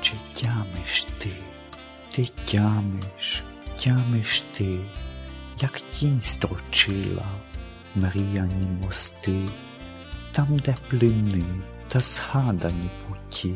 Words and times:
Чи 0.00 0.14
тямиш 0.34 1.06
ти, 1.18 1.32
ти 2.10 2.28
тямиш, 2.44 3.44
тямиш 3.80 4.40
ти, 4.40 4.78
як 5.60 5.80
тінь 5.80 6.20
строчила 6.20 7.26
мріяні 7.94 8.66
мости, 8.82 9.48
там, 10.32 10.56
де 10.56 10.76
плини 10.88 11.44
та 11.88 12.00
згадані 12.00 12.90
путі, 13.08 13.54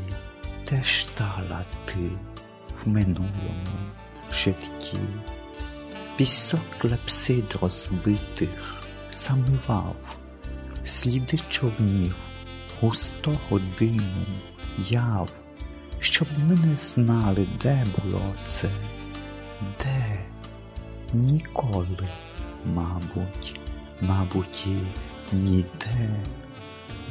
теж 0.64 1.05
стала 1.05 1.64
ти 1.84 2.11
в 2.74 2.88
минулому 2.88 3.93
житті. 4.32 4.98
Пісок 6.16 6.61
клепсид 6.79 7.56
розбитих 7.61 8.82
замивав, 9.12 9.96
сліди 10.84 11.38
човнів 11.50 12.14
густого 12.80 13.61
диму 13.79 14.27
яв, 14.88 15.29
щоб 16.02 16.29
ми 16.38 16.56
не 16.56 16.77
знали, 16.77 17.47
де 17.62 17.87
було 17.97 18.34
це, 18.47 18.69
де 19.83 20.19
ніколи, 21.12 22.09
мабуть, 22.65 23.61
мабуть, 24.01 24.66
і 24.66 25.37
ніде, 25.37 26.11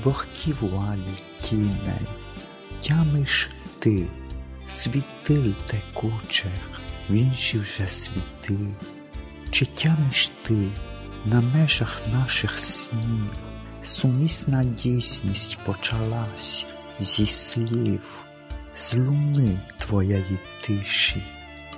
вогкі 0.04 0.54
вуалі 0.54 1.14
тіней, 1.42 2.08
тямиш 2.82 3.50
ти, 3.80 4.08
світил 4.66 5.54
текучих, 5.66 6.82
в 7.10 7.14
інші 7.14 7.60
вже 7.60 7.88
світи, 7.88 8.58
чи 9.52 9.66
тямиш 9.66 10.32
ти 10.44 10.68
на 11.26 11.42
межах 11.42 12.02
наших 12.14 12.60
снів, 12.60 13.30
сумісна 13.84 14.64
дійсність 14.64 15.58
почалась 15.66 16.66
зі 17.00 17.28
слів, 17.28 18.02
з 18.76 18.94
луни 18.94 19.60
твоєї 19.78 20.38
тиші, 20.62 21.24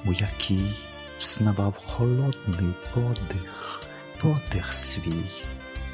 у 0.06 0.14
якій 0.14 0.74
взнавав 1.20 1.76
холодний 1.86 2.74
подих, 2.94 3.82
подих 4.22 4.74
свій, 4.74 5.26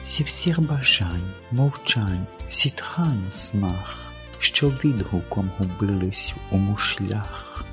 зі 0.05 0.23
всіх 0.23 0.61
бажань, 0.61 1.31
мовчань, 1.51 2.27
сітхан 2.47 3.23
снах, 3.29 3.97
що 4.39 4.69
відгуком 4.69 5.51
губились 5.57 6.35
у 6.51 6.57
мушлях. 6.57 7.65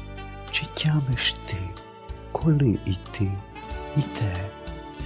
Чи 0.51 0.67
тямиш 0.75 1.33
ти, 1.47 1.57
коли 2.33 2.79
іти, 2.87 3.33
і 3.97 4.01
те, 4.01 4.51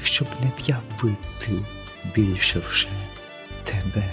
щоб 0.02 0.28
не 0.40 0.52
в'явити 0.58 1.64
більше 2.14 2.58
вже 2.58 2.88
тебе? 3.64 4.04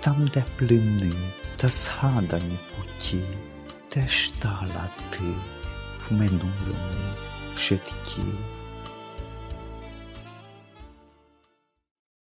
Там, 0.00 0.26
де 0.34 0.44
плини 0.56 1.12
та 1.60 1.68
згадані 1.68 2.58
путі, 2.76 3.22
теж 3.88 4.28
стала 4.28 4.88
ти 5.10 5.24
в 5.98 6.12
минулому 6.12 6.52
житті. 7.58 8.22